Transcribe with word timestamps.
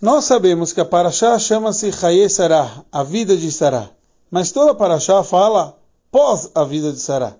Nós 0.00 0.24
sabemos 0.24 0.72
que 0.72 0.80
a 0.80 0.84
Parashá 0.86 1.38
chama-se 1.38 1.92
Chaye 1.92 2.26
Sarah, 2.30 2.86
a 2.90 3.02
vida 3.02 3.36
de 3.36 3.52
Sarah. 3.52 3.90
Mas 4.30 4.50
toda 4.50 4.74
Parashá 4.74 5.22
fala 5.22 5.76
pós 6.10 6.50
a 6.54 6.64
vida 6.64 6.90
de 6.90 6.98
Sarah. 6.98 7.36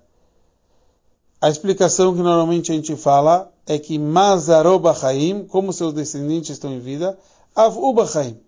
A 1.41 1.49
explicação 1.49 2.15
que 2.15 2.21
normalmente 2.21 2.71
a 2.71 2.75
gente 2.75 2.95
fala 2.97 3.51
é 3.67 3.79
que 3.79 3.99
Mazaroba 3.99 4.93
Chaim, 4.93 5.47
como 5.47 5.73
seus 5.73 5.95
descendentes 5.95 6.51
estão 6.51 6.71
em 6.71 6.81
vida, 6.81 7.19
Avuba 7.57 8.07
Chaim, 8.07 8.39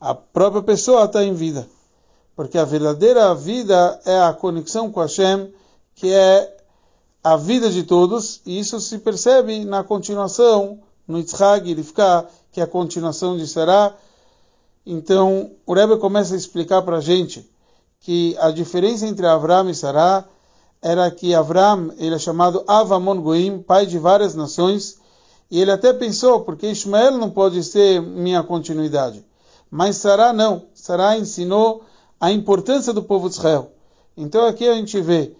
a 0.00 0.14
própria 0.14 0.62
pessoa 0.62 1.06
está 1.06 1.24
em 1.24 1.34
vida. 1.34 1.68
Porque 2.36 2.58
a 2.58 2.64
verdadeira 2.64 3.34
vida 3.34 4.00
é 4.04 4.20
a 4.20 4.32
conexão 4.32 4.88
com 4.92 5.00
Hashem, 5.00 5.52
que 5.96 6.12
é 6.12 6.56
a 7.24 7.36
vida 7.36 7.68
de 7.70 7.82
todos, 7.82 8.40
e 8.46 8.60
isso 8.60 8.78
se 8.78 8.98
percebe 8.98 9.64
na 9.64 9.82
continuação, 9.82 10.78
no 11.08 11.18
Yitzhak, 11.18 11.68
ele 11.68 11.82
fica 11.82 12.26
que 12.52 12.60
é 12.60 12.64
a 12.64 12.66
continuação 12.66 13.36
de 13.36 13.48
Sará. 13.48 13.94
Então, 14.84 15.50
o 15.66 15.72
Rebbe 15.72 15.96
começa 15.98 16.34
a 16.34 16.36
explicar 16.36 16.82
para 16.82 16.98
a 16.98 17.00
gente 17.00 17.48
que 18.00 18.36
a 18.38 18.50
diferença 18.50 19.06
entre 19.06 19.26
Avram 19.26 19.68
e 19.68 19.74
Sará 19.74 20.24
era 20.80 21.10
que 21.10 21.34
Avram 21.34 21.92
ele 21.98 22.14
é 22.14 22.18
chamado 22.18 22.62
Avamon 22.66 23.20
Goim, 23.20 23.62
pai 23.62 23.86
de 23.86 23.98
várias 23.98 24.34
nações, 24.34 24.98
e 25.50 25.60
ele 25.60 25.70
até 25.70 25.92
pensou, 25.92 26.42
porque 26.42 26.70
Ismael 26.70 27.12
não 27.12 27.30
pode 27.30 27.64
ser 27.64 28.00
minha 28.02 28.42
continuidade. 28.42 29.24
Mas 29.70 29.96
Sará 29.96 30.32
não. 30.32 30.66
Sará 30.74 31.16
ensinou 31.16 31.82
a 32.20 32.30
importância 32.30 32.92
do 32.92 33.02
povo 33.02 33.28
de 33.28 33.36
Israel. 33.36 33.72
Então 34.16 34.46
aqui 34.46 34.66
a 34.66 34.74
gente 34.74 35.00
vê 35.00 35.32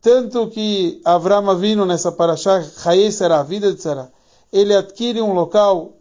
tanto 0.00 0.48
que 0.48 1.00
Avram 1.04 1.56
vindo 1.56 1.86
nessa 1.86 2.10
paraxá, 2.10 2.60
Chaye 2.62 3.12
Sará, 3.12 3.42
vida 3.44 3.72
de 3.72 3.80
Sará, 3.80 4.08
ele 4.52 4.74
adquire 4.74 5.20
um 5.20 5.32
local 5.32 5.94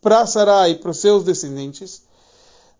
para 0.00 0.26
Sarai 0.26 0.74
para 0.76 0.90
os 0.90 0.98
seus 0.98 1.22
descendentes. 1.24 2.02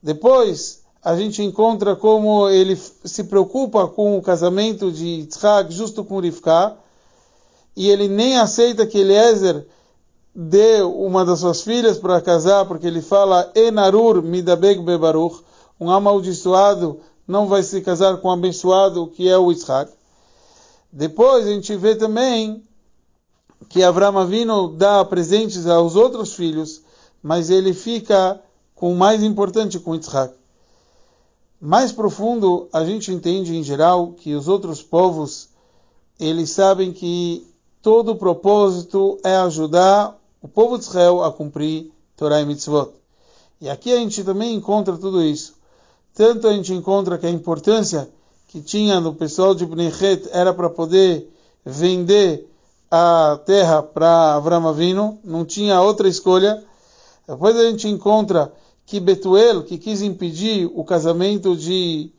Depois, 0.03 0.83
a 1.03 1.17
gente 1.17 1.43
encontra 1.43 1.95
como 1.95 2.49
ele 2.49 2.77
se 2.77 3.25
preocupa 3.25 3.87
com 3.87 4.17
o 4.17 4.23
casamento 4.23 4.91
de 4.91 5.05
Yitzhak 5.05 5.73
justo 5.73 6.05
com 6.05 6.21
Rivka, 6.21 6.77
e 7.77 7.89
ele 7.89 8.09
nem 8.09 8.39
aceita 8.39 8.87
que 8.87 8.99
Eliezer 8.99 9.67
dê 10.35 10.83
uma 10.83 11.25
das 11.25 11.41
suas 11.41 11.63
filhas 11.63 11.99
para 11.99 12.21
casar, 12.21 12.67
porque 12.67 12.87
ele 12.87 13.03
fala 13.03 13.51
Enarur 13.55 14.23
midabeg 14.23 14.81
bebaruch, 14.83 15.43
um 15.81 15.91
amaldiçoado 15.91 17.01
não 17.27 17.47
vai 17.47 17.63
se 17.63 17.81
casar 17.81 18.17
com 18.19 18.29
um 18.29 18.33
abençoado 18.33 19.07
que 19.09 19.29
é 19.29 19.37
o 19.37 19.51
Yitzhak. 19.51 19.93
Depois 20.91 21.47
a 21.47 21.51
gente 21.51 21.77
vê 21.77 21.95
também 21.95 22.63
que 23.69 23.83
Avram 23.83 24.19
Avinu 24.19 24.69
dá 24.69 25.05
presentes 25.05 25.67
aos 25.67 25.97
outros 25.97 26.35
filhos, 26.35 26.83
mas 27.23 27.51
ele 27.51 27.75
fica 27.75 28.41
com 28.75 28.93
o 28.93 28.97
mais 28.97 29.23
importante, 29.23 29.79
com 29.79 29.95
Yitzhak. 29.95 30.35
Mais 31.61 31.91
profundo, 31.91 32.69
a 32.73 32.85
gente 32.85 33.13
entende 33.13 33.57
em 33.57 33.63
geral 33.63 34.13
que 34.13 34.35
os 34.35 34.47
outros 34.47 34.81
povos, 34.81 35.49
eles 36.19 36.51
sabem 36.51 36.93
que 36.93 37.45
todo 37.83 38.13
o 38.13 38.17
propósito 38.17 39.19
é 39.25 39.37
ajudar 39.37 40.17
o 40.41 40.47
povo 40.47 40.79
de 40.79 40.85
Israel 40.85 41.25
a 41.25 41.33
cumprir 41.33 41.91
Torah 42.17 42.41
e 42.41 42.47
Mitzvot. 42.47 42.93
E 43.61 43.69
aqui 43.69 43.93
a 43.93 43.97
gente 43.97 44.23
também 44.23 44.55
encontra 44.55 44.97
tudo 44.97 45.23
isso. 45.23 45.55
Tanto 46.15 46.47
a 46.47 46.53
gente 46.53 46.73
encontra 46.73 47.19
que 47.19 47.27
a 47.27 47.31
importância 47.31 48.09
que 48.47 48.61
tinha 48.61 49.01
no 49.01 49.15
pessoal 49.15 49.55
de 49.55 49.67
Bnechet 49.67 50.29
era 50.31 50.55
para 50.55 50.71
poder 50.71 51.29
vender 51.65 52.49
a 52.91 53.39
terra 53.45 53.83
para 53.83 54.35
Avram 54.35 54.67
Avinu, 54.67 55.19
não 55.23 55.45
tinha 55.45 55.81
outra 55.81 56.09
escolha. 56.09 56.63
Depois 57.27 57.57
a 57.57 57.71
gente 57.71 57.89
encontra 57.89 58.53
que 58.87 58.99
Betuel, 58.99 59.63
que 59.63 59.77
quis 59.77 60.01
impedir 60.01 60.71
o 60.75 60.83
casamento 60.83 61.55
de 61.55 62.11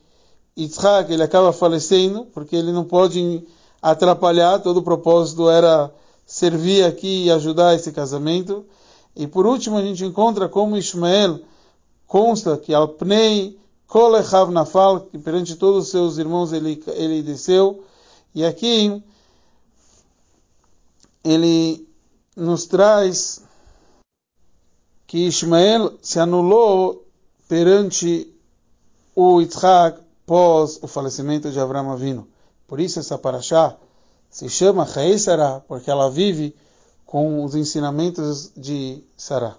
Yitzhak, 0.58 1.12
ele 1.12 1.24
acaba 1.24 1.52
falecendo, 1.52 2.26
porque 2.26 2.56
ele 2.56 2.72
não 2.72 2.84
pode 2.84 3.44
atrapalhar, 3.82 4.60
todo 4.60 4.78
o 4.78 4.84
propósito 4.84 5.50
era 5.50 5.92
servir 6.26 6.84
aqui 6.84 7.26
e 7.26 7.32
ajudar 7.32 7.74
esse 7.74 7.92
casamento. 7.92 8.66
E 9.16 9.26
por 9.26 9.48
último 9.48 9.78
a 9.78 9.82
gente 9.82 10.06
encontra 10.06 10.48
como 10.48 10.78
Ismael 10.78 11.40
consta 12.06 12.58
que 12.58 12.74
Alpnei 12.74 13.58
Kolechav 13.88 14.52
Nafal, 14.52 15.02
que 15.02 15.18
perante 15.18 15.56
todos 15.56 15.86
os 15.86 15.92
seus 15.92 16.18
irmãos 16.20 16.54
ele, 16.54 16.84
ele 16.90 17.24
desceu. 17.24 17.84
E 18.36 18.46
aqui 18.46 19.02
ele 21.30 21.88
nos 22.36 22.66
traz 22.66 23.42
que 25.06 25.28
Ismael 25.28 25.98
se 26.02 26.20
anulou 26.20 27.06
perante 27.48 28.32
o 29.16 29.42
Yitzhak 29.42 30.02
pós 30.26 30.80
o 30.82 30.88
falecimento 30.88 31.52
de 31.52 31.60
Abraão 31.60 31.92
Avino. 31.92 32.28
Por 32.68 32.80
isso 32.80 33.00
essa 33.00 33.18
paraxá 33.18 33.76
se 34.30 34.48
chama 34.48 34.86
Chaei 34.86 35.18
Sarah, 35.18 35.62
porque 35.68 35.90
ela 35.90 36.10
vive 36.10 36.56
com 37.06 37.44
os 37.44 37.56
ensinamentos 37.56 38.52
de 38.56 39.04
Sarah. 39.18 39.58